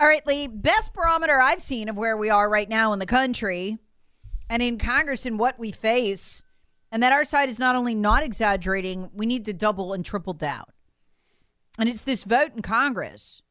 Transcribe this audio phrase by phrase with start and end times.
[0.00, 3.06] All right, Lee, best barometer I've seen of where we are right now in the
[3.06, 3.78] country
[4.48, 6.44] and in Congress and what we face,
[6.92, 10.34] and that our side is not only not exaggerating, we need to double and triple
[10.34, 10.66] down.
[11.80, 13.42] And it's this vote in Congress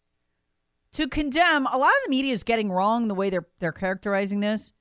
[0.94, 1.68] to condemn.
[1.68, 4.72] A lot of the media is getting wrong the way they're they're characterizing this.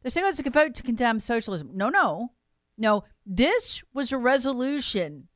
[0.00, 1.70] They're saying oh, it's a vote to condemn socialism.
[1.74, 2.32] No, no,
[2.78, 3.04] no.
[3.26, 5.28] This was a resolution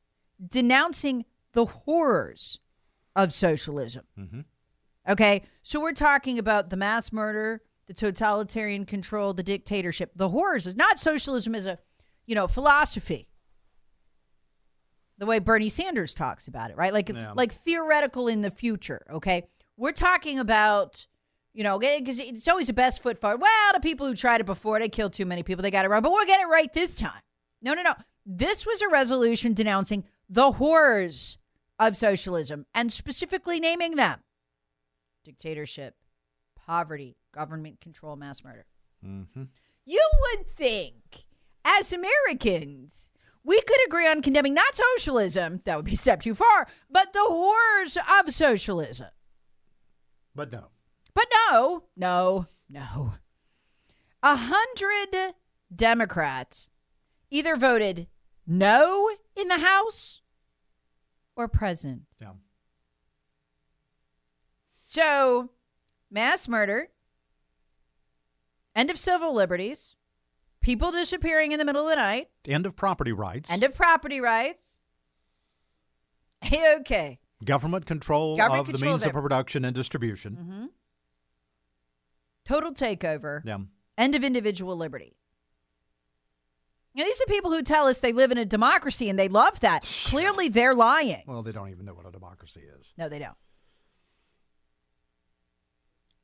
[0.45, 2.59] denouncing the horrors
[3.15, 4.05] of socialism.
[4.19, 4.41] Mm-hmm.
[5.07, 10.67] Okay, so we're talking about the mass murder, the totalitarian control, the dictatorship, the horrors.
[10.67, 11.79] Is not socialism as a,
[12.25, 13.29] you know, philosophy.
[15.17, 16.93] The way Bernie Sanders talks about it, right?
[16.93, 17.31] Like, Yeah.
[17.35, 19.05] like theoretical in the future.
[19.09, 19.47] Okay,
[19.77, 21.07] we're talking about,
[21.53, 23.41] you know, because it's always the best foot forward.
[23.41, 25.63] Well, the people who tried it before, they killed too many people.
[25.63, 27.21] They got it wrong, but we'll get it right this time.
[27.61, 27.95] No, no, no.
[28.25, 31.37] This was a resolution denouncing the horrors
[31.79, 34.19] of socialism and specifically naming them
[35.27, 35.95] dictatorship,
[36.55, 38.65] poverty, government control, mass murder.
[39.05, 39.43] Mm-hmm.
[39.85, 41.25] You would think,
[41.65, 43.11] as Americans,
[43.43, 47.11] we could agree on condemning not socialism, that would be a step too far, but
[47.11, 49.09] the horrors of socialism.
[50.33, 50.67] But no.
[51.13, 53.15] But no, no, no.
[54.23, 55.33] A hundred
[55.75, 56.69] Democrats
[57.29, 58.07] either voted
[58.45, 60.21] no in the House
[61.35, 62.03] or present.
[62.21, 62.31] Yeah.
[64.89, 65.49] So,
[66.09, 66.87] mass murder,
[68.73, 69.95] end of civil liberties,
[70.61, 73.51] people disappearing in the middle of the night, End of property rights.
[73.51, 74.77] end of property rights.
[76.45, 77.19] okay.
[77.43, 80.37] government control Government of the means of of production and distribution.
[80.39, 80.65] Mm-hmm.
[82.45, 83.41] Total takeover.
[83.43, 83.57] Yeah.
[83.97, 85.17] End of individual liberty.
[86.95, 89.59] Now, these are people who tell us they live in a democracy and they love
[89.59, 89.83] that.
[90.05, 91.23] Clearly, they're lying.
[91.27, 92.93] Well, they don't even know what a democracy is.
[92.97, 93.35] No, they don't.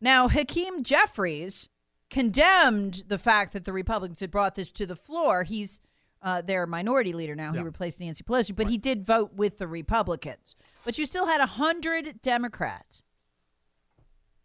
[0.04, 1.70] Now, Hakeem Jeffries
[2.10, 5.44] condemned the fact that the Republicans had brought this to the floor.
[5.44, 5.80] He's
[6.22, 7.54] uh, their minority leader now.
[7.54, 10.58] He replaced Nancy Pelosi, but he did vote with the Republicans.
[10.84, 13.02] But you still had 100 Democrats.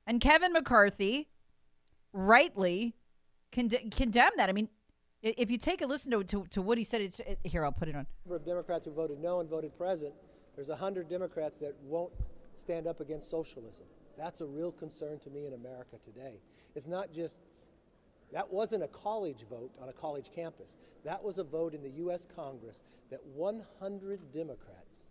[0.06, 1.28] And Kevin McCarthy
[2.12, 2.94] rightly
[3.50, 4.48] conde- condemned that.
[4.48, 4.68] I mean,
[5.22, 7.72] if you take a listen to, to, to what he said, it's, it, here, I'll
[7.72, 8.06] put it on.
[8.24, 10.14] number of Democrats who voted no and voted present,
[10.54, 12.12] there's 100 Democrats that won't
[12.54, 13.86] stand up against socialism.
[14.18, 16.40] That's a real concern to me in America today.
[16.74, 17.38] It's not just,
[18.32, 20.76] that wasn't a college vote on a college campus.
[21.04, 22.26] That was a vote in the U.S.
[22.34, 22.80] Congress
[23.10, 25.02] that 100 Democrats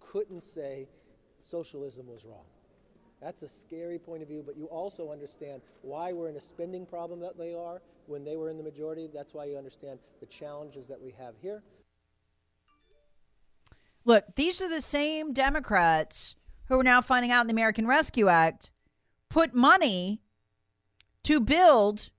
[0.00, 0.88] couldn't say
[1.40, 2.46] socialism was wrong.
[3.20, 6.86] That's a scary point of view, but you also understand why we're in a spending
[6.86, 9.08] problem that they are when they were in the majority.
[9.12, 11.62] That's why you understand the challenges that we have here.
[14.04, 16.36] Look, these are the same Democrats
[16.68, 18.70] who are now finding out in the American Rescue Act
[19.28, 20.20] put money
[21.24, 22.10] to build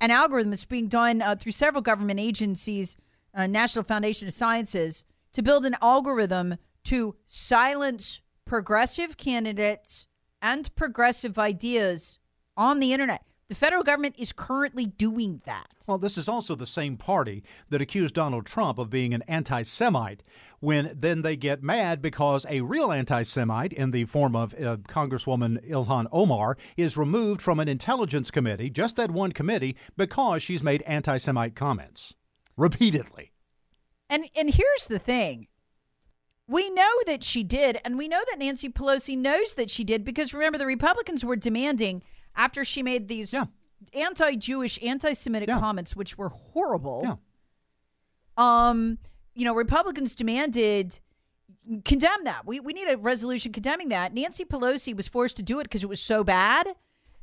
[0.00, 2.96] an algorithm that's being done uh, through several government agencies,
[3.34, 10.06] uh, National Foundation of Sciences, to build an algorithm to silence progressive candidates
[10.42, 12.18] and progressive ideas
[12.56, 13.24] on the internet.
[13.54, 15.68] The federal government is currently doing that.
[15.86, 19.62] Well, this is also the same party that accused Donald Trump of being an anti
[19.62, 20.24] Semite
[20.58, 24.78] when then they get mad because a real anti Semite in the form of uh,
[24.88, 30.64] Congresswoman Ilhan Omar is removed from an intelligence committee, just that one committee, because she's
[30.64, 32.12] made anti Semite comments
[32.56, 33.30] repeatedly.
[34.10, 35.46] And and here's the thing.
[36.48, 40.04] We know that she did, and we know that Nancy Pelosi knows that she did
[40.04, 42.02] because remember the Republicans were demanding
[42.36, 43.46] after she made these Yeah.
[43.92, 45.60] anti-Jewish, anti-Semitic Yeah.
[45.60, 47.02] comments, which were horrible.
[47.04, 47.16] Yeah.
[48.36, 48.98] Um,
[49.34, 50.98] you know, Republicans demanded
[51.84, 52.44] condemn that.
[52.46, 54.12] We we need a resolution condemning that.
[54.12, 56.66] Nancy Pelosi was forced to do it because it was so bad,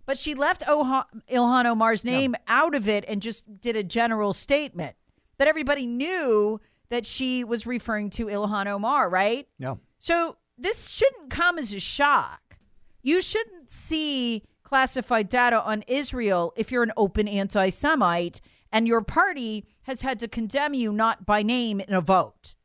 [0.06, 4.34] but she left Oha- Ilhan Omar's name out of it and just did a general
[4.34, 4.96] statement
[5.38, 6.60] that everybody knew
[6.90, 9.48] that she was referring to Ilhan Omar, right?
[9.60, 9.76] Yeah.
[10.00, 12.58] So this shouldn't come as a shock.
[13.04, 14.44] You shouldn't see
[14.82, 18.40] classified data on Israel if you're an open anti Semite
[18.72, 22.56] and your party has had to condemn you not by name in a vote.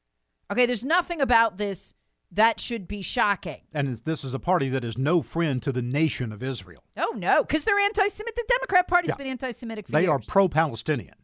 [0.49, 1.94] Okay, there's nothing about this
[2.31, 3.62] that should be shocking.
[3.75, 6.85] And this is a party that is no friend to the nation of Israel.
[6.97, 8.37] Oh, no, because they're anti Semitic.
[8.37, 9.17] The Democrat Party's Yeah.
[9.17, 11.17] been anti Semitic for They are pro Palestinian.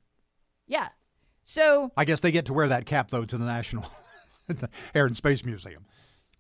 [0.67, 0.89] yeah.
[1.45, 3.85] So, I guess they get to wear that cap, though, to the National
[4.97, 5.87] Air and Space Museum.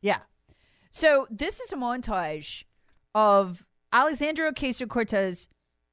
[0.01, 0.19] Yeah.
[0.91, 2.65] So this is a montage
[3.15, 5.49] of Alexandria Ocasio Cortez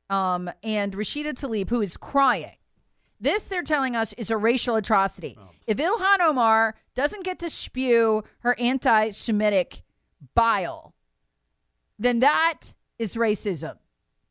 [0.09, 2.55] um, and Rashida Tlaib, who is crying.
[3.19, 5.37] This, they're telling us, is a racial atrocity.
[5.67, 9.83] If Ilhan Omar doesn't get to spew her anti Semitic
[10.33, 10.93] bile,
[11.97, 13.75] then that is racism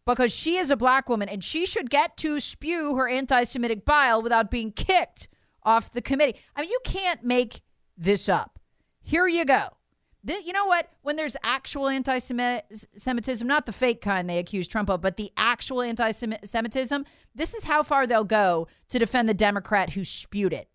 [0.06, 3.84] because she is a black woman and she should get to spew her anti Semitic
[3.84, 5.28] bile without being kicked
[5.62, 6.36] off the committee.
[6.56, 7.60] I mean, you can't make
[7.96, 8.58] this up.
[9.02, 9.77] Here you go.
[10.28, 10.90] You know what?
[11.02, 15.32] When there's actual anti Semitism, not the fake kind they accuse Trump of, but the
[15.36, 17.04] actual anti Semitism,
[17.34, 20.68] this is how far they'll go to defend the Democrat who spewed it.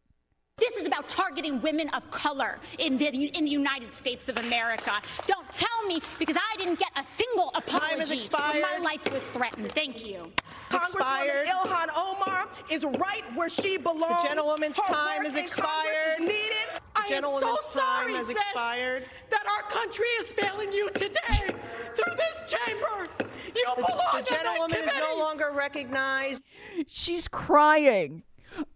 [0.60, 4.94] This is about targeting women of color in the in the United States of America.
[5.26, 7.72] Don't tell me because I didn't get a single apology.
[7.88, 8.62] Time has when expired.
[8.62, 9.72] My life was threatened.
[9.72, 10.32] Thank you.
[10.72, 11.48] expired.
[11.48, 14.22] Congresswoman Ilhan Omar is right where she belongs.
[14.22, 16.14] The gentlewoman's Her time work is in Congress expired.
[16.14, 16.68] is Needed.
[16.74, 19.06] The I am gentlewoman's so time sorry, has sis, expired.
[19.32, 21.48] That our country is failing you today
[21.96, 23.08] through this chamber.
[23.56, 26.44] You belong The in that gentlewoman is no longer recognized.
[26.88, 28.22] She's crying.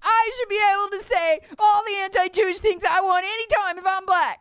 [0.02, 3.86] I should be able to say all the anti Jewish things I want anytime if
[3.88, 4.40] I'm black.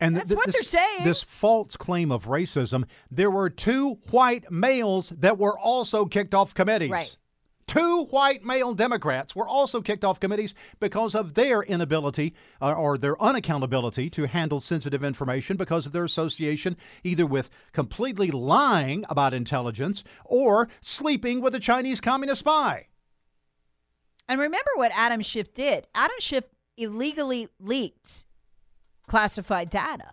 [0.00, 1.04] And That's what this, they're saying.
[1.04, 2.84] This false claim of racism.
[3.10, 6.90] There were two white males that were also kicked off committees.
[6.90, 7.16] Right.
[7.66, 12.98] Two white male Democrats were also kicked off committees because of their inability uh, or
[12.98, 19.34] their unaccountability to handle sensitive information because of their association either with completely lying about
[19.34, 22.86] intelligence or sleeping with a Chinese communist spy.
[24.30, 25.88] And remember what Adam Schiff did.
[25.92, 26.46] Adam Schiff
[26.76, 28.24] illegally leaked
[29.08, 30.12] classified data.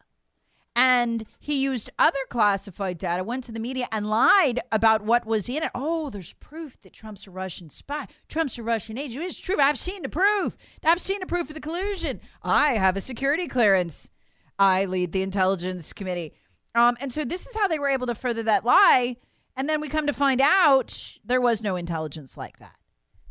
[0.75, 5.47] And he used other classified data, went to the media and lied about what was
[5.47, 5.69] in it.
[5.75, 8.07] Oh, there's proof that Trump's a Russian spy.
[8.27, 9.23] Trump's a Russian agent.
[9.23, 9.59] It's true.
[9.59, 10.57] I've seen the proof.
[10.83, 12.19] I've seen the proof of the collusion.
[12.41, 14.09] I have a security clearance.
[14.57, 16.33] I lead the intelligence committee.
[16.73, 19.17] Um, and so this is how they were able to further that lie.
[19.55, 22.77] And then we come to find out there was no intelligence like that.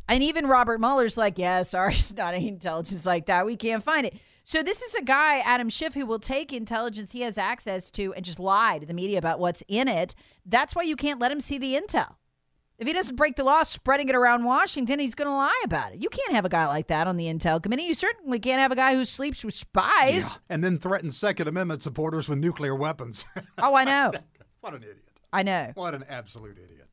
[0.07, 3.45] And even Robert Mueller's like, yeah, sorry, it's not any intelligence like that.
[3.45, 4.15] We can't find it.
[4.43, 8.13] So this is a guy, Adam Schiff, who will take intelligence he has access to
[8.13, 10.15] and just lie to the media about what's in it.
[10.45, 12.15] That's why you can't let him see the intel.
[12.77, 15.93] If he doesn't break the law spreading it around Washington, he's going to lie about
[15.93, 16.01] it.
[16.01, 17.83] You can't have a guy like that on the intel committee.
[17.83, 20.37] You certainly can't have a guy who sleeps with spies.
[20.47, 23.25] And then threaten Second Amendment supporters with nuclear weapons.
[23.57, 24.13] Oh, I know.
[24.61, 25.09] what an idiot.
[25.33, 25.71] I know.
[25.73, 26.86] What an absolute idiot.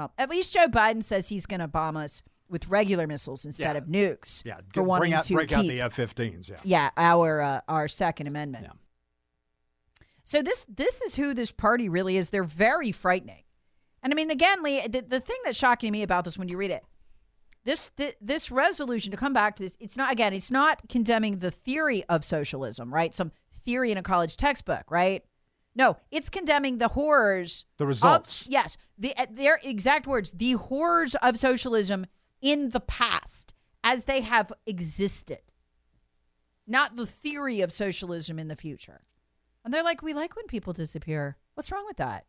[0.00, 3.74] Well, at least Joe Biden says he's going to bomb us with regular missiles instead
[3.76, 3.78] Yeah.
[3.78, 4.42] of nukes.
[4.44, 6.48] Yeah, for wanting bring out, to break out the F-15s.
[6.48, 6.56] Yeah.
[6.64, 8.72] yeah our uh, our second amendment Yeah.
[10.24, 13.42] so this this is who this party really is they're very frightening
[14.02, 16.48] and i mean again lee the, the thing that's shocking to me about this when
[16.48, 16.82] you read it
[17.64, 21.38] this th- this resolution to come back to this it's not again it's not condemning
[21.38, 23.30] the theory of socialism right some
[23.64, 25.24] theory in a college textbook right
[25.74, 28.46] no it's condemning the horrors The of- results.
[28.48, 32.06] yes the uh, their exact words the horrors of socialism
[32.40, 35.40] in the past as they have existed
[36.66, 39.00] not the theory of socialism in the future.
[39.64, 41.36] And they're like, we like when people disappear.
[41.54, 42.26] What's wrong with that?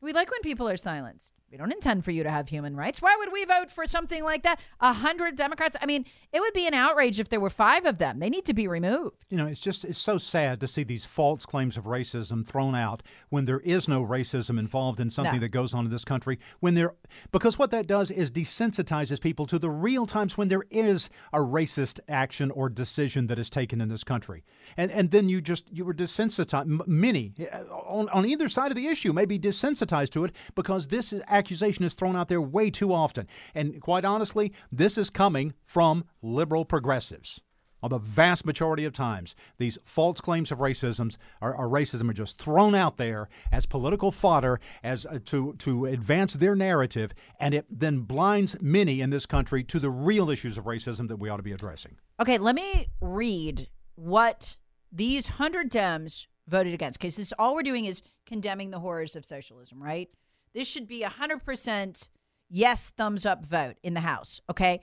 [0.00, 1.32] We like when people are silenced.
[1.52, 3.02] We don't intend for you to have human rights.
[3.02, 4.58] Why would we vote for something like that?
[4.80, 5.76] A hundred Democrats.
[5.82, 8.20] I mean, it would be an outrage if there were five of them.
[8.20, 9.16] They need to be removed.
[9.28, 12.74] You know, it's just it's so sad to see these false claims of racism thrown
[12.74, 15.40] out when there is no racism involved in something No.
[15.40, 16.38] that goes on in this country.
[16.60, 16.94] When there,
[17.32, 21.40] because what that does is desensitizes people to the real times when there is a
[21.40, 24.42] racist action or decision that is taken in this country,
[24.78, 26.86] and and then you just you were desensitized.
[26.88, 30.88] Many uh, on on either side of the issue may be desensitized to it because
[30.88, 35.10] this is, accusation is thrown out there way too often, and quite honestly, this is
[35.10, 37.40] coming from liberal progressives.
[37.84, 42.12] On the vast majority of times, these false claims of racism are, are racism are
[42.12, 47.54] just thrown out there as political fodder, as uh, to to advance their narrative, and
[47.54, 51.28] it then blinds many in this country to the real issues of racism that we
[51.28, 51.96] ought to be addressing.
[52.20, 54.56] Okay, let me read what
[54.92, 57.00] these hundred Dems voted against.
[57.00, 60.08] Because all we're doing is condemning the horrors of socialism, right?
[60.54, 62.08] This should be a hundred percent
[62.48, 64.40] yes, thumbs up vote in the House.
[64.50, 64.82] Okay.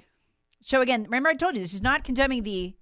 [0.61, 2.75] So again, remember I told you this is not condemning the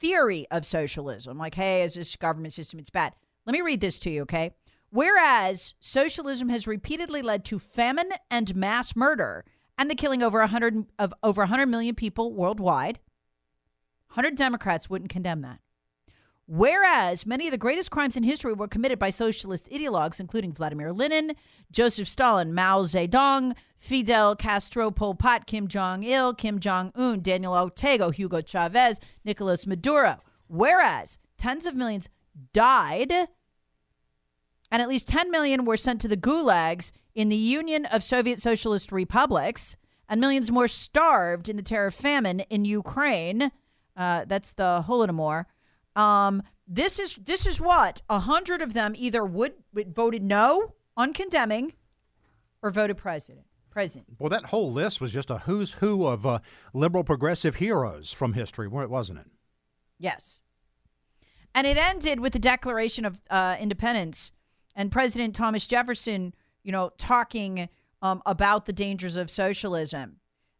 [0.00, 1.38] theory of socialism.
[1.38, 2.80] Like, hey, is this government system?
[2.80, 3.14] It's bad.
[3.46, 4.52] Let me read this to you, okay?
[4.90, 9.44] Whereas socialism has repeatedly led to famine and mass murder
[9.78, 12.98] and the killing over 100 of over 100 million people worldwide,
[14.08, 15.60] 100 Democrats wouldn't condemn that.
[16.54, 20.92] Whereas many of the greatest crimes in history were committed by socialist ideologues, including Vladimir
[20.92, 21.32] Lenin,
[21.70, 27.54] Joseph Stalin, Mao Zedong, Fidel Castro, Pol Pot, Kim Jong il, Kim Jong un, Daniel
[27.54, 30.18] Ortega, Hugo Chavez, Nicolas Maduro.
[30.46, 32.10] Whereas tens of millions
[32.52, 33.10] died
[34.70, 38.42] and at least 10 million were sent to the gulags in the Union of Soviet
[38.42, 39.74] Socialist Republics,
[40.06, 43.52] and millions more starved in the terror famine in Ukraine.
[43.96, 45.46] Uh, that's the Holodomor.
[45.94, 50.74] Um, this is this is what a hundred of them either would, would voted no
[50.96, 51.74] on condemning,
[52.62, 53.46] or voted president.
[53.70, 54.16] President.
[54.18, 56.40] Well, that whole list was just a who's who of uh,
[56.74, 59.26] liberal progressive heroes from history, wasn't it?
[59.98, 60.42] Yes.
[61.54, 64.30] And it ended with the Declaration of uh, Independence
[64.74, 67.70] and President Thomas Jefferson, you know, talking
[68.02, 70.16] um, about the dangers of socialism.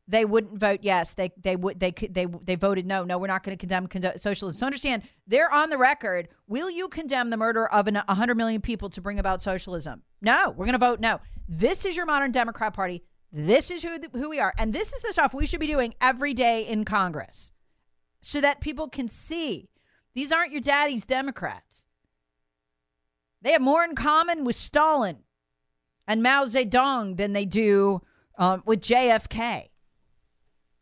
[0.09, 1.14] They wouldn't vote yes.
[1.14, 3.04] They they would they could they they voted no.
[3.04, 4.59] No, we're not going to condemn condo- socialism.
[4.59, 6.28] So understand, they're on the record.
[6.49, 10.02] Will you condemn the murder of an, 100 million people to bring about socialism?
[10.21, 11.21] No, we're going to vote no.
[11.49, 13.04] This is your modern Democrat Party.
[13.32, 15.94] This is who who we are, and this is the stuff we should be doing
[16.00, 17.52] every day in Congress,
[18.21, 19.71] so that people can see
[20.14, 21.87] these aren't your daddy's Democrats.
[23.40, 25.18] They have more in common with Stalin
[26.06, 28.02] and Mao Zedong than they do
[28.38, 29.68] um, with JFK.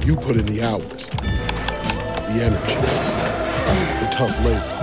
[0.00, 2.74] You put in the hours, the energy,
[4.00, 4.78] the tough labor.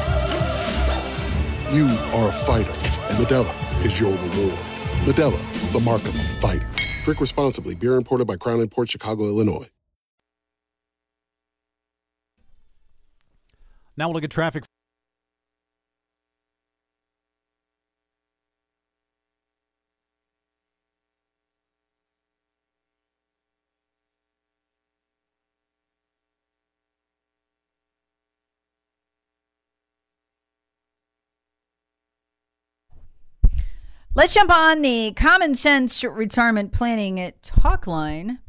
[1.75, 4.59] You are a fighter, and Modelo is your reward.
[5.05, 6.69] Modelo, the mark of a fighter.
[7.03, 7.75] Drink responsibly.
[7.75, 9.67] Beer imported by Crown Port Chicago, Illinois.
[13.97, 14.63] Now we'll look at traffic.
[34.19, 38.39] Let's jump on the common sense retirement planning talk line.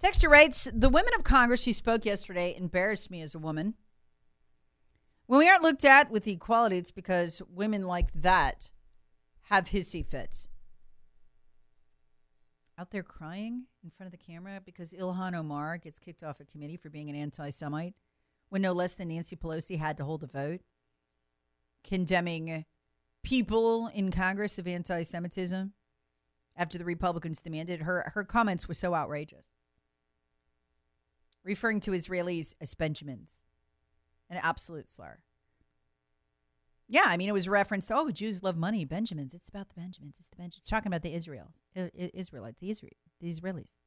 [0.00, 3.74] Texter writes The women of Congress who spoke yesterday embarrassed me as a woman.
[5.26, 8.70] When we aren't looked at with equality, it's because women like that
[9.50, 10.46] have hissy fits.
[12.78, 16.44] Out there crying in front of the camera because Ilhan Omar gets kicked off a
[16.44, 17.96] committee for being an anti Semite
[18.50, 20.60] when no less than Nancy Pelosi had to hold a vote
[21.82, 22.64] condemning
[23.22, 25.72] people in Congress of anti Semitism
[26.56, 29.52] after the Republicans demanded her her comments were so outrageous.
[31.44, 33.42] Referring to Israelis as Benjamins.
[34.30, 35.18] An absolute slur.
[36.88, 39.34] Yeah, I mean it was referenced, oh, Jews love money, Benjamins.
[39.34, 40.16] It's about the Benjamins.
[40.18, 40.58] It's the Benjamins.
[40.58, 43.80] It's talking about the Israel Israelites, the Israel the Israelis.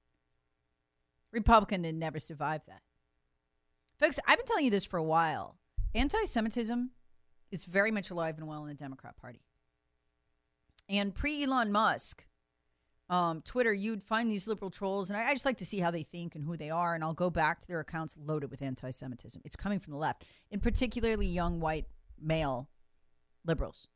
[1.32, 2.82] Republican did never survive that.
[4.00, 5.58] Folks, I've been telling you this for a while.
[5.94, 6.92] Anti-Semitism
[7.52, 9.42] is very much alive and well in the Democrat Party.
[10.88, 12.26] And pre Elon Musk,
[13.10, 15.92] um, Twitter, you'd find these liberal trolls, and I, I just like to see how
[15.92, 16.96] they think and who they are.
[16.96, 19.42] And I'll go back to their accounts loaded with anti Semitism.
[19.46, 21.86] It's coming from the left, in particularly young white
[22.22, 22.70] male
[23.46, 23.88] liberals,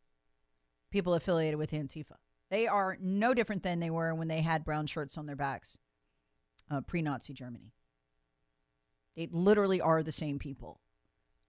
[0.92, 2.16] people affiliated with Antifa.
[2.50, 5.78] They are no different than they were when they had brown shirts on their backs
[6.70, 7.74] uh, pre Nazi Germany.
[9.16, 10.80] They literally are the same people.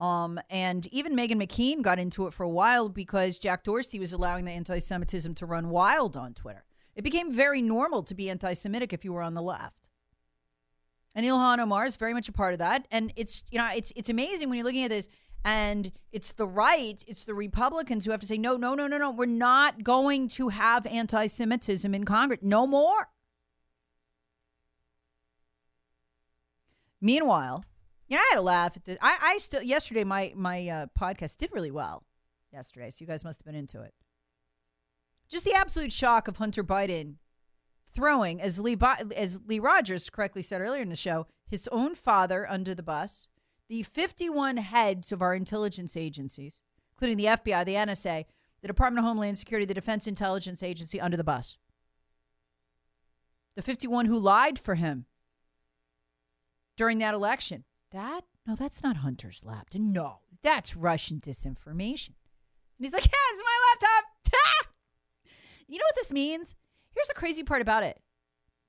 [0.00, 4.12] Um, and even Meghan McCain got into it for a while because Jack Dorsey was
[4.12, 6.64] allowing the anti Semitism to run wild on Twitter.
[6.94, 9.90] It became very normal to be anti Semitic if you were on the left.
[11.14, 12.86] And Ilhan Omar is very much a part of that.
[12.90, 15.08] And it's, you know, it's, it's amazing when you're looking at this
[15.44, 18.98] and it's the right, it's the Republicans who have to say, no, no, no, no,
[18.98, 22.40] no, we're not going to have anti Semitism in Congress.
[22.42, 23.08] No more.
[27.00, 27.64] Meanwhile,
[28.10, 28.98] you know, I had a laugh at this.
[29.00, 32.04] I, I still yesterday my my uh, podcast did really well
[32.52, 33.94] yesterday, so you guys must have been into it.
[35.28, 37.14] Just the absolute shock of Hunter Biden
[37.94, 38.76] throwing, as Lee
[39.16, 43.28] as Lee Rogers correctly said earlier in the show, his own father under the bus,
[43.68, 46.62] the 51 heads of our intelligence agencies,
[46.94, 48.24] including the FBI, the NSA,
[48.60, 51.56] the Department of Homeland Security, the Defense Intelligence Agency, under the bus.
[53.54, 55.06] The 51 who lied for him
[56.76, 57.64] during that election.
[57.92, 58.22] That?
[58.46, 59.80] No, that's not Hunter's laptop.
[59.80, 62.14] No, that's Russian disinformation.
[62.78, 64.66] And he's like, yeah, it's my laptop.
[65.68, 66.56] you know what this means?
[66.94, 68.00] Here's the crazy part about it.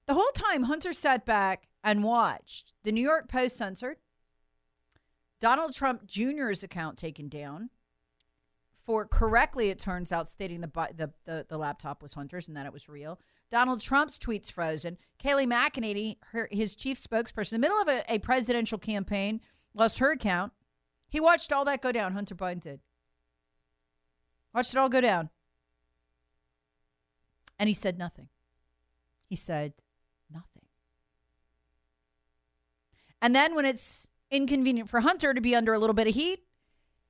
[0.08, 3.98] The whole time Hunter sat back and watched the New York Post censored,
[5.40, 7.70] Donald Trump Jr.'s account taken down
[8.92, 12.66] for correctly, it turns out, stating the, the, the, the laptop was Hunter's and that
[12.66, 13.22] it was real.
[13.50, 14.98] Donald Trump's tweets frozen.
[15.18, 19.40] Kayleigh McEnany, her, his chief spokesperson, in the middle of a, a presidential campaign,
[19.74, 20.52] lost her account.
[21.08, 22.12] He watched all that go down.
[22.12, 22.82] Hunter Biden did.
[24.54, 25.30] Watched it all go down.
[27.58, 28.28] And he said nothing.
[29.24, 29.72] He said
[30.30, 30.64] nothing.
[33.22, 36.44] And then when it's inconvenient for Hunter to be under a little bit of heat,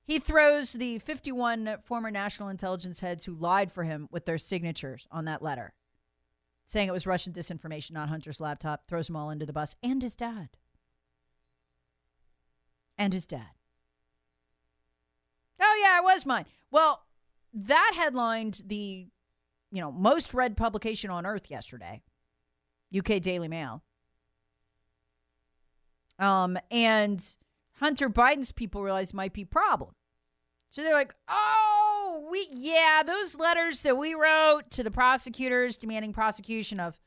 [0.04, 5.08] he throws the 51 former national intelligence heads who lied for him with their signatures
[5.12, 5.74] on that letter
[6.72, 10.02] saying it was Russian disinformation, not Hunter's laptop, throws them all into the bus, and
[10.02, 10.50] his dad.
[12.98, 13.50] And his dad.
[15.60, 16.46] Oh, yeah, it was mine.
[16.72, 17.04] Well,
[17.54, 19.08] that headlined the,
[19.70, 22.04] you know, most read publication on earth yesterday,
[22.98, 23.84] UK Daily Mail.
[26.20, 27.22] Um, and
[27.82, 29.91] Hunter Biden's people realized might be problem.
[30.70, 36.13] So they're like, oh, we yeah, those letters that we wrote to the prosecutors demanding
[36.13, 37.00] prosecution of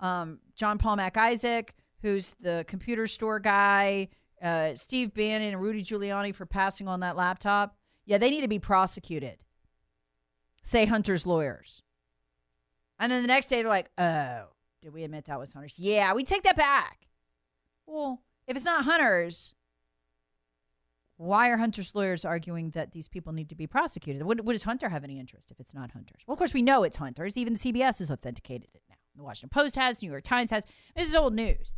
[0.00, 4.08] um, John Paul Mac Isaac, who's the computer store guy,
[4.42, 7.76] uh, Steve Bannon and Rudy Giuliani for passing on that laptop.
[8.04, 9.38] Yeah, they need to be prosecuted.
[10.62, 11.82] Say Hunter's lawyers.
[12.98, 14.48] And then the next day they're like, oh,
[14.82, 15.78] did we admit that was Hunter's?
[15.78, 17.06] Yeah, we take that back.
[17.86, 19.54] Well, if it's not Hunter's,
[21.18, 24.22] why are Hunter's lawyers arguing that these people need to be prosecuted?
[24.22, 26.20] What, what, does Hunter have any interest if it's not Hunter's?
[26.26, 27.36] Well, of course, we know it's Hunter's.
[27.36, 28.96] Even CBS has authenticated it now.
[29.16, 30.66] The Washington Post has, New York Times has.
[30.94, 31.74] This is old news.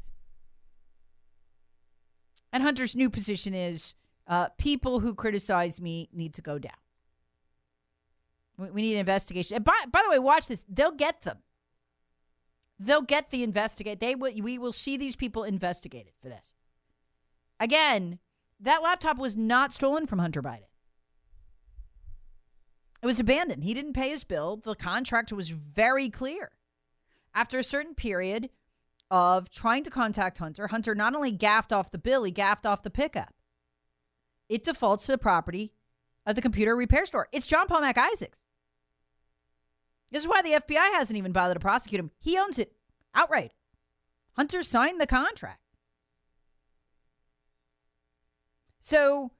[2.52, 3.94] And Hunter's new position is
[4.26, 6.72] uh, people who criticize me need to go down.
[8.56, 9.56] We, we need an investigation.
[9.56, 10.64] And by, by the way, watch this.
[10.68, 11.38] They'll get them.
[12.80, 14.00] They'll get the investigate.
[14.00, 14.32] They will.
[14.40, 16.54] We will see these people investigated for this.
[17.60, 18.18] Again,
[18.60, 20.68] that laptop was not stolen from Hunter Biden.
[23.02, 23.64] It was abandoned.
[23.64, 24.56] He didn't pay his bill.
[24.56, 26.50] The contract was very clear.
[27.34, 28.50] After a certain period
[29.10, 32.82] of trying to contact Hunter, Hunter not only gaffed off the bill, he gaffed off
[32.82, 33.32] the pickup.
[34.48, 35.72] It defaults to the property
[36.26, 37.28] of the computer repair store.
[37.32, 38.42] It's John Paul Mac Isaacs.
[40.10, 42.10] This is why the FBI hasn't even bothered to prosecute him.
[42.18, 42.72] He owns it
[43.14, 43.52] outright.
[44.36, 45.57] Hunter signed the contract.
[48.88, 49.32] So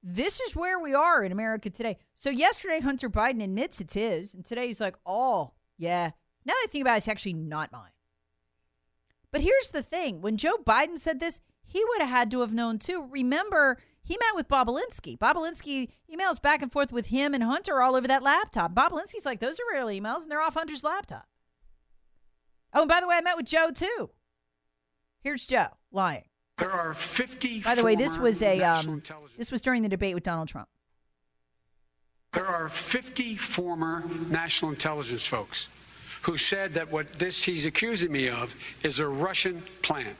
[0.00, 1.98] this is where we are in America today.
[2.14, 6.10] So yesterday, Hunter Biden admits it's his, and today he's like, oh, yeah.
[6.44, 7.90] Now that I think about it, it's actually not mine.
[9.32, 12.54] But here's the thing when Joe Biden said this, he would have had to have
[12.54, 13.08] known too.
[13.10, 15.18] Remember, he met with Bobulinski.
[15.18, 18.72] Bob Alinsky emails back and forth with him and Hunter all over that laptop.
[18.72, 21.26] Bobulinski's like, those are real emails, and they're off Hunter's laptop.
[22.72, 24.10] Oh, and by the way, I met with Joe too.
[25.18, 26.26] Here's Joe lying.
[26.58, 27.62] There are 50.
[27.62, 30.14] By the way, this former was a national um, intelligence- this was during the debate
[30.14, 30.68] with Donald Trump.
[32.32, 35.68] There are 50 former national intelligence folks
[36.22, 40.16] who said that what this he's accusing me of is a Russian plan.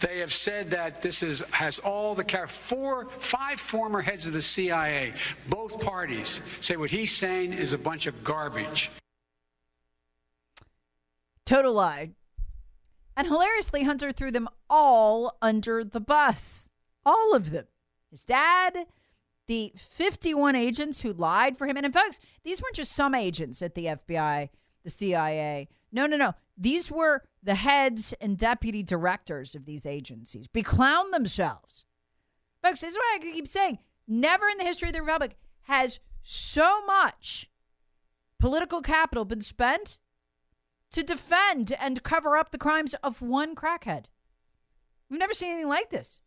[0.00, 4.32] They have said that this is has all the char- four, five former heads of
[4.32, 5.12] the CIA,
[5.48, 8.90] both parties say what he's saying is a bunch of garbage.
[11.46, 12.10] Total lie.
[13.16, 16.68] And hilariously, Hunter threw them all under the bus.
[17.06, 17.66] All of them.
[18.10, 18.86] His dad,
[19.46, 21.76] the 51 agents who lied for him.
[21.76, 21.92] And in
[22.42, 24.48] these weren't just some agents at the FBI,
[24.82, 25.68] the CIA.
[25.92, 26.34] No, no, no.
[26.56, 30.48] These were the heads and deputy directors of these agencies.
[30.48, 31.84] Beclown themselves.
[32.62, 33.78] Folks, this is what I keep saying.
[34.08, 37.50] Never in the history of the Republic has so much
[38.38, 39.98] political capital been spent
[40.94, 44.04] to defend and cover up the crimes of one crackhead.
[45.10, 46.20] We've never seen anything like this.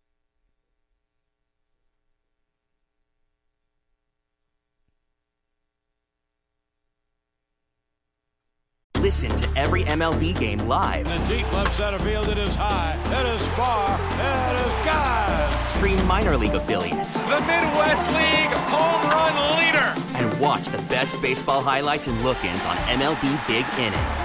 [9.00, 11.08] Listen to every MLB game live.
[11.08, 15.70] In the deep left center field, it is high, it is far, it is God.
[15.70, 19.94] Stream minor league affiliates The Midwest League home run leader.
[20.18, 24.17] and watch the best baseball highlights and look-ins on MLB Big Inning.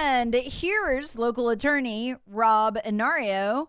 [0.00, 3.66] And here's local attorney Rob Inario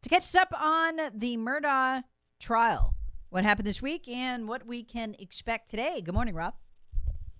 [0.00, 2.04] to catch us up on the Murdaugh
[2.38, 2.94] trial.
[3.30, 6.00] What happened this week and what we can expect today.
[6.00, 6.54] Good morning, Rob.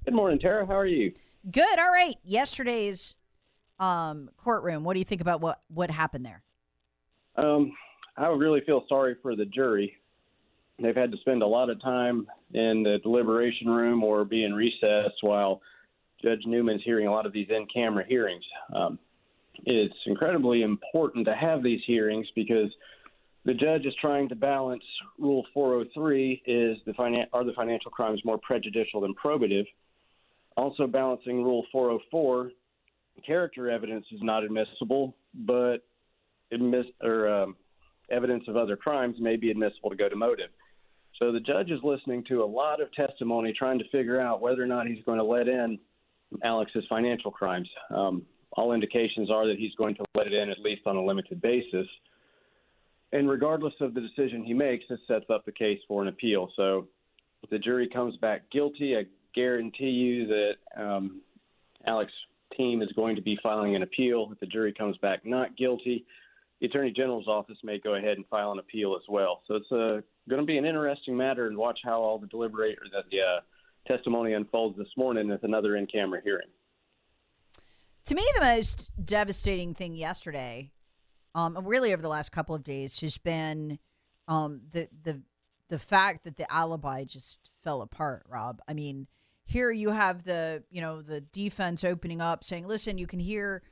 [0.05, 0.66] Good morning, Tara.
[0.66, 1.12] How are you?
[1.48, 1.78] Good.
[1.78, 2.16] All right.
[2.24, 3.14] Yesterday's
[3.78, 4.83] um, courtroom.
[4.83, 6.42] What do you think about what what happened there?
[7.37, 7.72] Um,
[8.16, 9.96] I really feel sorry for the jury.
[10.81, 15.12] They've had to spend a lot of time in the deliberation room or being recess
[15.20, 15.62] while
[16.22, 18.44] Judge Newman's hearing a lot of these in camera hearings.
[18.74, 18.98] Um,
[19.64, 22.70] it's incredibly important to have these hearings because
[23.44, 24.85] the judge is trying to balance
[25.18, 29.66] Rule 403 is the finan- are the financial crimes more prejudicial than probative.
[30.56, 32.50] Also balancing Rule 404,
[33.26, 35.78] character evidence is not admissible, but
[37.02, 37.56] or um,
[38.11, 40.50] evidence of other crimes may be admissible to go to motive.
[41.18, 44.62] So the judge is listening to a lot of testimony, trying to figure out whether
[44.62, 45.78] or not he's going to let in
[46.42, 47.68] Alex's financial crimes.
[47.90, 51.05] Um, all indications are that he's going to let it in at least on a
[51.05, 51.87] limited basis.
[53.12, 56.51] And regardless of the decision he makes, this sets up the case for an appeal.
[56.57, 56.87] So
[57.42, 61.21] if the jury comes back guilty, I guarantee you that um,
[61.87, 62.14] Alex's
[62.57, 64.29] team is going to be filing an appeal.
[64.33, 66.05] If the jury comes back not guilty,
[66.61, 69.42] the Attorney General's office may go ahead and file an appeal as well.
[69.49, 72.79] So it's uh, going to be an interesting matter and watch how all the deliberate
[72.79, 73.40] or that the uh,
[73.87, 76.49] testimony unfolds this morning with another in-camera hearing.
[78.07, 80.73] To me, the most devastating thing yesterday,
[81.35, 83.79] um, really over the last couple of days, has been
[84.29, 85.23] um, the the
[85.68, 88.25] the fact that the alibi just fell apart.
[88.29, 89.07] Rob, I mean,
[89.45, 93.62] here you have the you know the defense opening up, saying, "Listen, you can hear,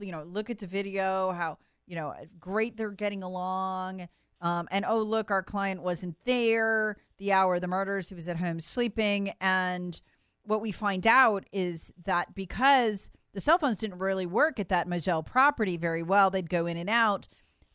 [0.00, 4.08] you know, look at the video, how you know great they're getting along."
[4.40, 8.08] Um, and oh, look, our client wasn't there the hour of the murders.
[8.08, 9.32] He was at home sleeping.
[9.40, 10.00] And
[10.44, 14.88] what we find out is that because the cell phones didn't really work at that
[14.88, 17.28] Moselle property very well, they'd go in and out.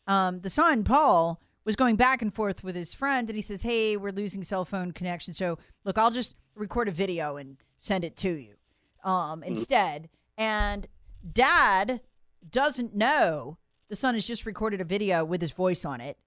[0.06, 3.62] Um, the son, Paul, was going back and forth with his friend, and he says,
[3.62, 5.34] "Hey, we're losing cell phone connection.
[5.34, 8.54] So look, I'll just record a video and send it to you
[9.02, 10.86] um, instead." And
[11.32, 12.02] dad
[12.48, 16.18] doesn't know the son has just recorded a video with his voice on it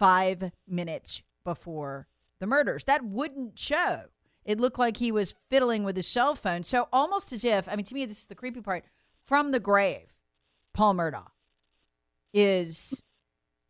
[0.00, 2.08] five minutes before
[2.38, 2.84] the murders.
[2.84, 4.04] That wouldn't show.
[4.46, 6.62] It looked like he was fiddling with his cell phone.
[6.62, 8.86] So almost as if, I mean, to me, this is the creepy part.
[9.22, 10.14] From the grave,
[10.72, 11.26] Paul Murdaugh
[12.32, 13.02] is,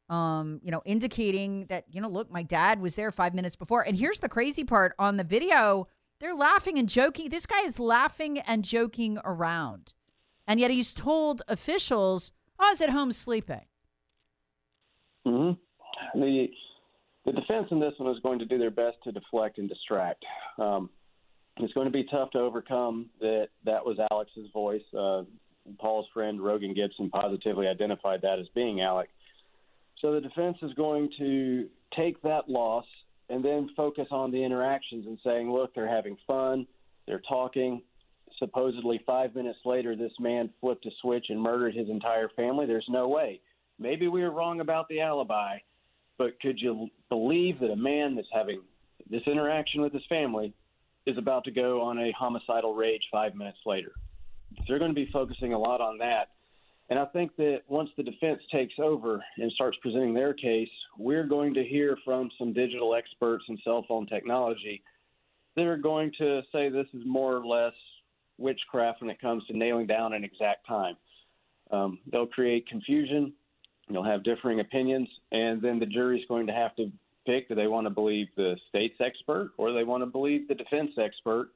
[0.09, 3.83] um, you know, indicating that you know, look, my dad was there five minutes before.
[3.83, 5.89] And here's the crazy part: on the video,
[6.21, 7.31] they're laughing and joking.
[7.31, 9.95] This guy is laughing and joking around,
[10.47, 13.67] and yet he's told officials, "Oh, I was at home sleeping."
[15.27, 15.53] hmm
[16.15, 16.47] The
[17.27, 20.25] the defense in this one is going to do their best to deflect and distract.
[20.59, 20.89] Um,
[21.59, 24.83] it's going to be tough to overcome that that was Alex's voice.
[24.97, 25.23] Uh,
[25.79, 29.11] Paul's friend Rogan Gibson positively identified that as being Alec.
[30.01, 32.87] So the defense is going to take that loss
[33.29, 36.67] and then focus on the interactions and saying, look, they're having fun,
[37.07, 37.83] they're talking.
[38.39, 42.65] Supposedly, five minutes later, this man flipped a switch and murdered his entire family.
[42.65, 43.41] There's no way.
[43.79, 45.59] Maybe we were wrong about the alibi,
[46.21, 48.61] but could you believe that a man that's having
[49.09, 50.53] this interaction with his family
[51.07, 53.93] is about to go on a homicidal rage five minutes later?
[54.69, 56.33] They're going to be focusing a lot on that.
[56.91, 61.27] And I think that once the defense takes over and starts presenting their case, we're
[61.27, 64.83] going to hear from some digital experts in cell phone technology
[65.57, 67.73] that are going to say this is more or less
[68.37, 70.99] witchcraft when it comes to nailing down an exact time.
[71.71, 73.33] Um, they'll create confusion.
[73.91, 76.91] You'll have differing opinions, and then the jury's going to have to
[77.27, 80.55] pick: do they want to believe the state's expert, or they want to believe the
[80.55, 81.51] defense expert?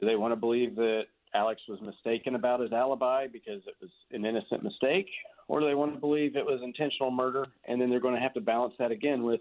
[0.00, 3.90] Do they want to believe that Alex was mistaken about his alibi because it was
[4.12, 5.08] an innocent mistake,
[5.48, 7.46] or do they want to believe it was intentional murder?
[7.66, 9.40] And then they're going to have to balance that again with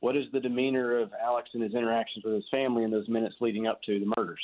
[0.00, 3.36] what is the demeanor of Alex and his interactions with his family in those minutes
[3.40, 4.42] leading up to the murders.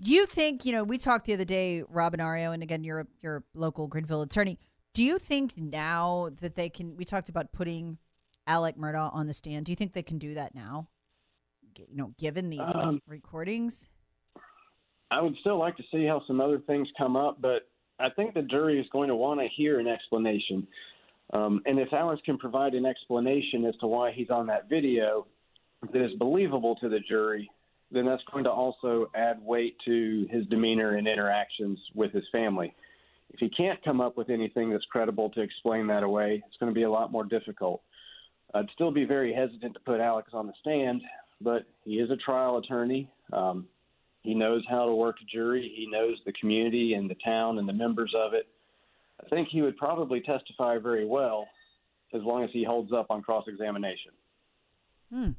[0.00, 3.06] Do you think, you know, we talked the other day, Robin Ario, and again, you're
[3.24, 4.58] a, local Greenville attorney.
[4.94, 7.98] Do you think now that they can, we talked about putting
[8.46, 9.66] Alec Murdaugh on the stand.
[9.66, 10.88] Do you think they can do that now?
[11.76, 13.88] You know, given these Um, recordings?
[15.10, 18.34] I would still like to see how some other things come up, but I think
[18.34, 20.66] the jury is going to want to hear an explanation.
[21.32, 25.26] Um, and if Alex can provide an explanation as to why he's on that video
[25.92, 27.50] that is believable to the jury,
[27.90, 32.74] then that's going to also add weight to his demeanor and interactions with his family.
[33.30, 36.72] If he can't come up with anything that's credible to explain that away, it's going
[36.72, 37.82] to be a lot more difficult.
[38.54, 41.02] I'd still be very hesitant to put Alex on the stand,
[41.40, 43.08] but he is a trial attorney.
[43.32, 43.66] Um,
[44.22, 45.72] he knows how to work a jury.
[45.74, 48.46] He knows the community and the town and the members of it.
[49.24, 51.46] I think he would probably testify very well
[52.12, 54.12] as long as he holds up on cross examination.
[55.12, 55.30] Hmm.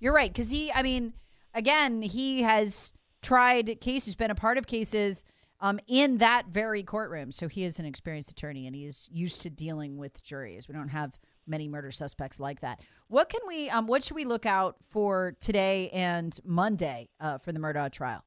[0.00, 0.32] You're right.
[0.32, 1.12] Because he, I mean,
[1.54, 5.24] again, he has tried cases, been a part of cases
[5.60, 7.32] um, in that very courtroom.
[7.32, 10.68] So he is an experienced attorney and he is used to dealing with juries.
[10.68, 12.80] We don't have many murder suspects like that.
[13.08, 17.52] What can we, um, what should we look out for today and Monday uh, for
[17.52, 18.24] the Murdaugh trial?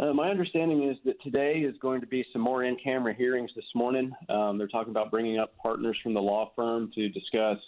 [0.00, 3.50] Uh, my understanding is that today is going to be some more in camera hearings
[3.56, 4.12] this morning.
[4.28, 7.58] Um, they're talking about bringing up partners from the law firm to discuss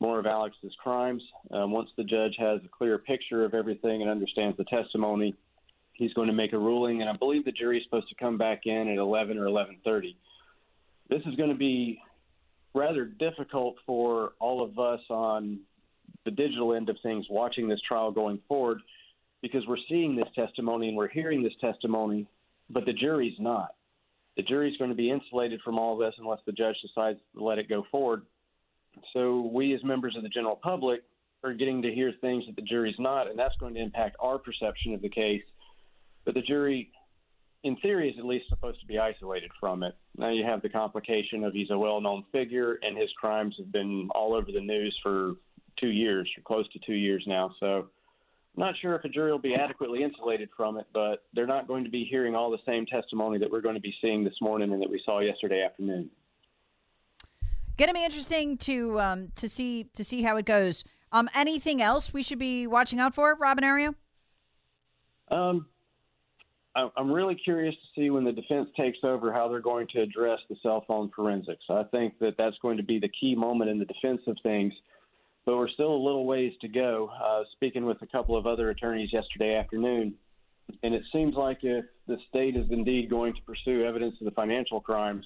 [0.00, 1.22] more of Alex's crimes.
[1.50, 5.34] Um, once the judge has a clear picture of everything and understands the testimony,
[5.92, 7.00] he's going to make a ruling.
[7.00, 10.14] And I believe the jury is supposed to come back in at 11 or 11:30.
[11.08, 12.00] This is going to be
[12.74, 15.60] rather difficult for all of us on
[16.24, 18.80] the digital end of things watching this trial going forward
[19.40, 22.26] because we're seeing this testimony and we're hearing this testimony,
[22.70, 23.74] but the jury's not.
[24.36, 27.44] The jury's going to be insulated from all of this unless the judge decides to
[27.44, 28.22] let it go forward.
[29.12, 31.00] So we, as members of the general public,
[31.44, 34.38] are getting to hear things that the jury's not, and that's going to impact our
[34.38, 35.42] perception of the case.
[36.24, 36.90] But the jury,
[37.62, 39.94] in theory, is at least supposed to be isolated from it.
[40.16, 44.08] Now you have the complication of he's a well-known figure, and his crimes have been
[44.14, 45.34] all over the news for
[45.78, 47.54] two years, or close to two years now.
[47.60, 47.88] So
[48.56, 51.68] I'm not sure if a jury will be adequately insulated from it, but they're not
[51.68, 54.34] going to be hearing all the same testimony that we're going to be seeing this
[54.40, 56.10] morning and that we saw yesterday afternoon.
[57.78, 60.84] Going to be interesting to um, to see to see how it goes.
[61.12, 63.94] Um, anything else we should be watching out for, Robin Ario?
[65.30, 65.66] Um,
[66.74, 70.38] I'm really curious to see when the defense takes over how they're going to address
[70.50, 71.64] the cell phone forensics.
[71.70, 74.72] I think that that's going to be the key moment in the defense of things
[75.48, 77.10] but we're still a little ways to go.
[77.24, 80.12] Uh, speaking with a couple of other attorneys yesterday afternoon,
[80.82, 84.30] and it seems like if the state is indeed going to pursue evidence of the
[84.32, 85.24] financial crimes,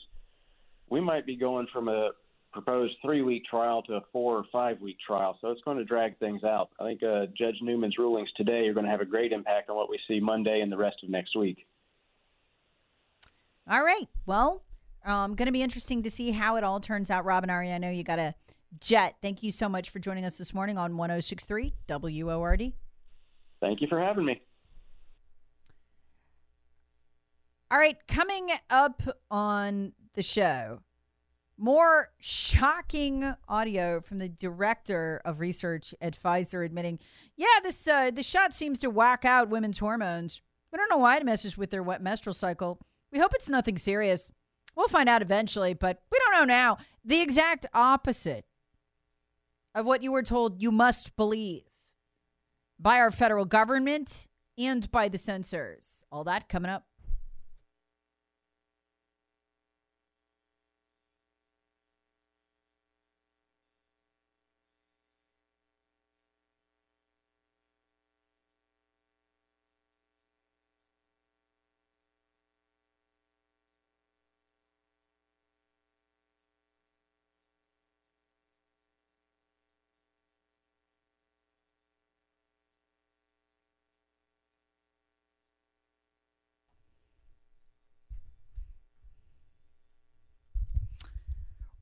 [0.88, 2.11] we might be going from a
[2.53, 5.37] proposed three week trial to a four or five week trial.
[5.41, 6.71] So it's going to drag things out.
[6.81, 9.77] I think uh, Judge Newman's rulings today are going to have a great impact on
[9.77, 11.67] what we see Monday and the rest of next week.
[13.69, 14.09] All right.
[14.27, 14.62] Well,
[15.05, 17.25] um, going to be interesting to see how it all turns out.
[17.25, 18.35] Robin Ari, I know you got a
[18.81, 19.17] jet.
[19.23, 22.73] Thank you so much for joining us this morning on 1063 WORD.
[23.61, 24.41] Thank you for having me.
[27.71, 30.81] All right, coming up on the show,
[31.59, 36.99] more shocking audio from the director of research at Pfizer admitting,
[37.37, 40.41] yeah, this uh, the shot seems to whack out women's hormones.
[40.73, 42.81] We don't know why it messes with their wet menstrual cycle.
[43.12, 44.31] We hope it's nothing serious.
[44.75, 46.79] We'll find out eventually, but we don't know now.
[47.05, 48.47] The exact opposite
[49.75, 51.65] of what you were told you must believe
[52.79, 56.05] by our federal government and by the censors.
[56.11, 56.87] All that coming up.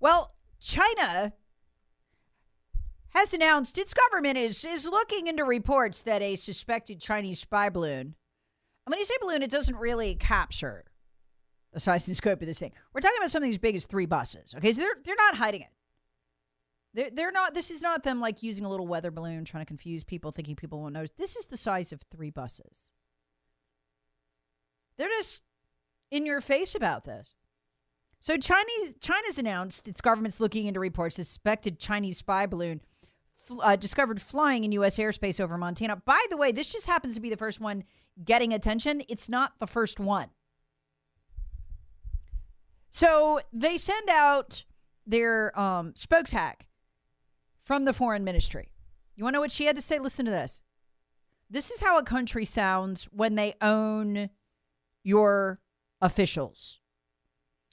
[0.00, 0.34] Well,
[1.00, 1.32] China
[3.10, 8.14] has announced its government is is looking into reports that a suspected Chinese spy balloon.
[8.86, 10.84] And when you say balloon, it doesn't really capture
[11.72, 12.72] the size and scope of this thing.
[12.92, 14.54] We're talking about something as big as three buses.
[14.56, 15.70] Okay, so they're they're not hiding it.
[16.92, 17.54] They're, they're not.
[17.54, 20.56] This is not them like using a little weather balloon trying to confuse people, thinking
[20.56, 21.12] people won't notice.
[21.16, 22.92] This is the size of three buses.
[24.96, 25.42] They're just
[26.10, 27.34] in your face about this.
[28.20, 32.82] So Chinese China's announced its government's looking into reports suspected Chinese spy balloon
[33.62, 34.98] uh, discovered flying in U.S.
[34.98, 35.96] airspace over Montana.
[35.96, 37.84] By the way, this just happens to be the first one
[38.22, 39.02] getting attention.
[39.08, 40.28] It's not the first one.
[42.90, 44.64] So they send out
[45.06, 46.66] their um, spokes hack
[47.64, 48.70] from the foreign ministry.
[49.16, 49.98] You want to know what she had to say?
[49.98, 50.62] Listen to this.
[51.48, 54.30] This is how a country sounds when they own
[55.02, 55.60] your
[56.00, 56.79] officials.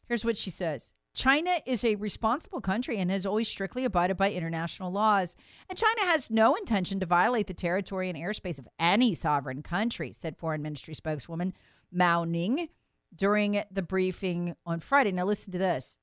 [0.08, 4.32] Here's what she says China is a responsible country and has always strictly abided by
[4.32, 5.36] international laws.
[5.70, 10.14] And China has no intention to violate the territory and airspace of any sovereign country,
[10.14, 11.54] said Foreign Ministry spokeswoman
[11.92, 12.70] Mao Ning
[13.16, 15.12] during the briefing on Friday.
[15.12, 15.98] Now, listen to this.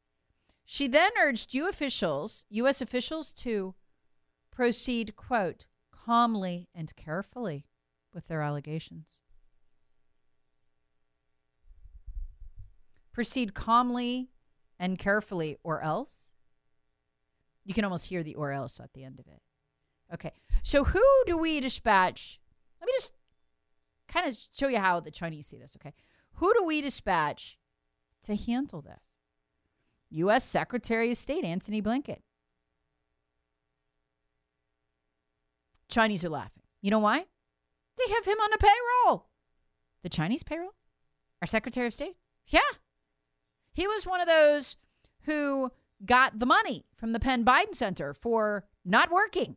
[0.64, 2.80] She then urged U officials, U.S.
[2.80, 3.74] officials, to
[4.50, 7.66] proceed, quote, calmly and carefully
[8.12, 9.20] with their allegations.
[13.14, 14.28] Proceed calmly
[14.78, 16.34] and carefully, or else.
[17.64, 19.40] You can almost hear the or else at the end of it.
[20.12, 20.32] Okay.
[20.62, 22.40] So, who do we dispatch?
[22.80, 23.14] Let me just
[24.08, 25.94] kind of show you how the Chinese see this, okay?
[26.34, 27.56] Who do we dispatch
[28.26, 29.14] to handle this?
[30.10, 30.44] U.S.
[30.44, 32.18] Secretary of State Antony Blinken.
[35.88, 36.64] Chinese are laughing.
[36.82, 37.24] You know why?
[37.96, 39.28] They have him on a payroll.
[40.02, 40.74] The Chinese payroll?
[41.40, 42.16] Our Secretary of State?
[42.48, 42.60] Yeah.
[43.74, 44.76] He was one of those
[45.22, 45.70] who
[46.06, 49.56] got the money from the Penn Biden Center for not working.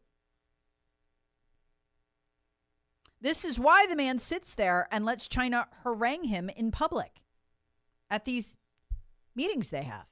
[3.22, 7.22] This is why the man sits there and lets China harangue him in public
[8.10, 8.58] at these
[9.36, 10.06] meetings they have.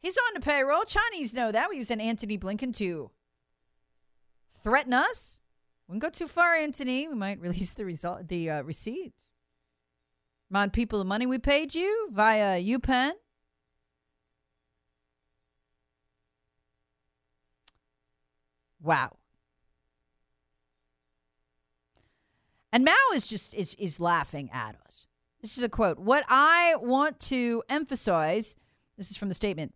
[0.00, 0.84] He's on the payroll.
[0.84, 1.68] Chinese know that.
[1.68, 3.10] We use an Antony Blinken to
[4.62, 5.40] threaten us.
[5.86, 7.06] Wouldn't go too far, Antony.
[7.06, 9.29] We might release the result, the uh, receipts.
[10.50, 13.12] Remind people the money we paid you via UPenn.
[18.82, 19.16] Wow.
[22.72, 25.06] And Mao is just is is laughing at us.
[25.40, 25.98] This is a quote.
[25.98, 28.56] What I want to emphasize,
[28.96, 29.74] this is from the statement,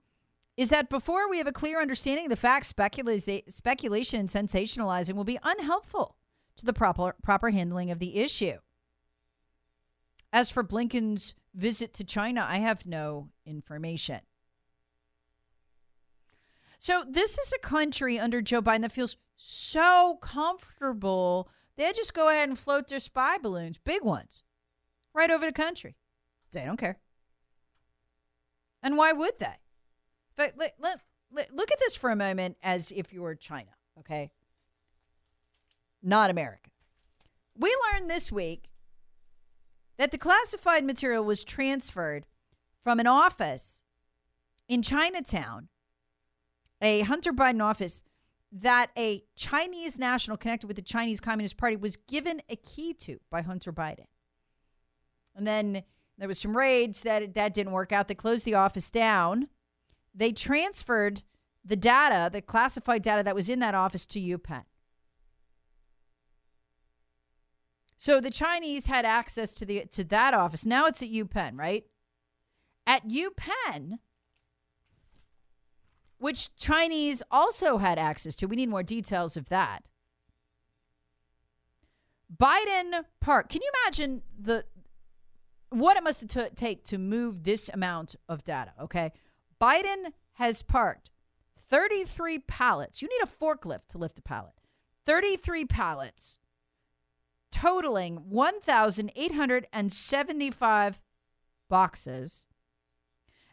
[0.56, 5.14] is that before we have a clear understanding of the facts, specula- speculation and sensationalizing
[5.14, 6.16] will be unhelpful
[6.56, 8.58] to the proper proper handling of the issue.
[10.34, 14.18] As for Blinken's visit to China, I have no information.
[16.80, 21.48] So, this is a country under Joe Biden that feels so comfortable.
[21.76, 24.42] They just go ahead and float their spy balloons, big ones,
[25.14, 25.94] right over the country.
[26.50, 26.98] They don't care.
[28.82, 29.60] And why would they?
[30.34, 33.70] But let, let, let, look at this for a moment as if you were China,
[34.00, 34.32] okay?
[36.02, 36.70] Not America.
[37.56, 38.73] We learned this week
[39.96, 42.26] that the classified material was transferred
[42.82, 43.82] from an office
[44.68, 45.68] in Chinatown
[46.80, 48.02] a Hunter Biden office
[48.52, 53.18] that a Chinese national connected with the Chinese Communist Party was given a key to
[53.30, 54.06] by Hunter Biden.
[55.34, 55.82] And then
[56.18, 58.06] there was some raids that that didn't work out.
[58.06, 59.48] They closed the office down.
[60.14, 61.24] They transferred
[61.64, 64.64] the data, the classified data that was in that office to UPenn.
[68.04, 70.66] So the Chinese had access to the to that office.
[70.66, 71.86] Now it's at UPenn, right?
[72.86, 73.98] At UPenn,
[76.18, 78.46] which Chinese also had access to.
[78.46, 79.84] We need more details of that.
[82.30, 83.48] Biden Park.
[83.48, 84.66] Can you imagine the
[85.70, 88.74] what it must t- take to move this amount of data?
[88.78, 89.12] Okay,
[89.58, 91.08] Biden has parked
[91.56, 93.00] 33 pallets.
[93.00, 94.52] You need a forklift to lift a pallet.
[95.06, 96.38] 33 pallets
[97.64, 101.00] totaling 1,875
[101.70, 102.44] boxes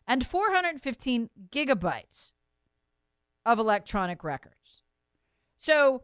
[0.05, 2.31] and 415 gigabytes
[3.45, 4.83] of electronic records.
[5.55, 6.03] So,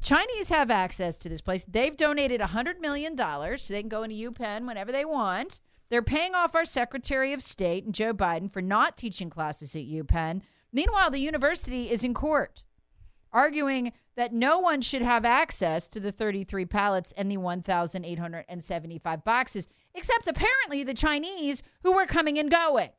[0.00, 1.64] Chinese have access to this place.
[1.64, 5.60] They've donated $100 million so they can go into UPenn whenever they want.
[5.90, 9.82] They're paying off our Secretary of State and Joe Biden for not teaching classes at
[9.82, 10.42] UPenn.
[10.72, 12.64] Meanwhile, the university is in court
[13.32, 19.68] arguing that no one should have access to the 33 pallets and the 1,875 boxes,
[19.94, 22.90] except apparently the Chinese who were coming and going.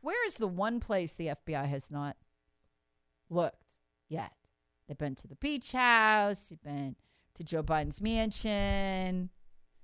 [0.00, 2.16] Where is the one place the FBI has not
[3.28, 4.32] looked yet?
[4.86, 6.96] They've been to the beach house, they've been
[7.34, 9.30] to Joe Biden's mansion,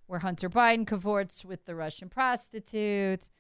[0.07, 3.30] where Hunter Biden cavorts with the Russian prostitutes.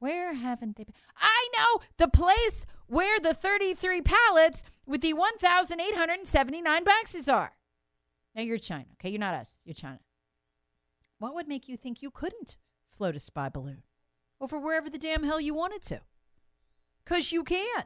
[0.00, 0.94] Where haven't they been?
[1.16, 7.52] I know the place where the 33 pallets with the 1,879 boxes are.
[8.34, 9.10] Now you're China, okay?
[9.10, 9.60] You're not us.
[9.64, 10.00] You're China.
[11.18, 12.56] What would make you think you couldn't
[12.90, 13.82] float a spy balloon
[14.40, 16.00] over wherever the damn hell you wanted to?
[17.04, 17.84] Because you can.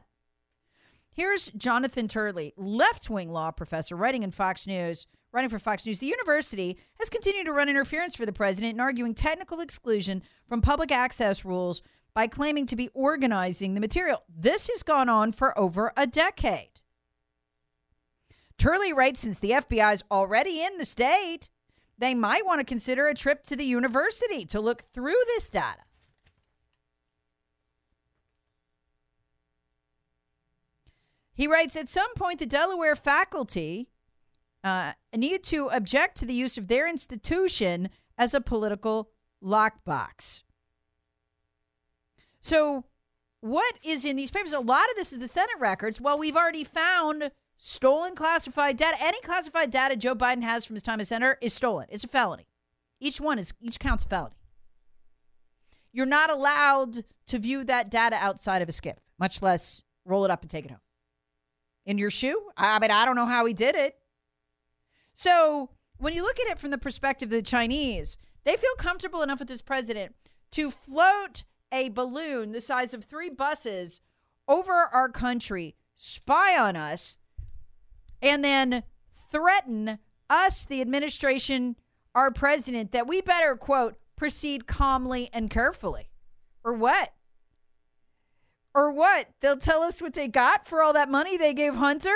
[1.11, 5.05] Here's Jonathan Turley, left wing law professor, writing in Fox News.
[5.33, 8.79] Writing for Fox News, the university has continued to run interference for the president and
[8.79, 11.81] arguing technical exclusion from public access rules
[12.15, 14.23] by claiming to be organizing the material.
[14.27, 16.81] This has gone on for over a decade.
[18.57, 21.49] Turley writes since the FBI is already in the state,
[21.97, 25.81] they might want to consider a trip to the university to look through this data.
[31.33, 33.89] He writes At some point, the Delaware faculty
[34.63, 39.09] uh, need to object to the use of their institution as a political
[39.43, 40.43] lockbox.
[42.45, 42.83] So,
[43.41, 44.53] what is in these papers?
[44.53, 45.99] A lot of this is the Senate records.
[45.99, 48.97] Well, we've already found stolen classified data.
[48.99, 51.87] Any classified data Joe Biden has from his time as senator is stolen.
[51.89, 52.45] It's a felony.
[52.99, 54.35] Each one is each counts a felony.
[55.91, 60.29] You're not allowed to view that data outside of a SCIF, much less roll it
[60.29, 60.81] up and take it home.
[61.83, 62.39] In your shoe?
[62.55, 63.95] I mean, I don't know how he did it.
[65.15, 69.23] So when you look at it from the perspective of the Chinese, they feel comfortable
[69.23, 70.13] enough with this president
[70.51, 73.99] to float a balloon the size of three buses
[74.47, 77.15] over our country, spy on us,
[78.21, 78.83] and then
[79.31, 79.99] threaten
[80.29, 81.75] us, the administration,
[82.13, 86.09] our president, that we better, quote, proceed calmly and carefully.
[86.63, 87.13] Or what?
[88.73, 89.27] Or what?
[89.41, 92.15] They'll tell us what they got for all that money they gave Hunter?